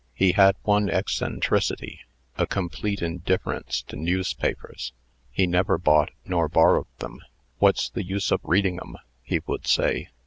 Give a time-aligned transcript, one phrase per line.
[0.15, 1.99] He had one eccentricity
[2.35, 4.93] a complete indifference to newspapers.
[5.29, 7.21] He never bought nor borrowed them.
[7.59, 10.07] "What's the use of reading 'em?" he would say.